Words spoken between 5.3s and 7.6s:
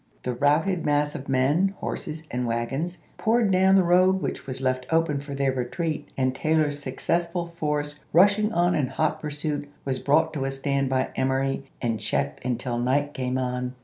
their retreat, and Taylor's successful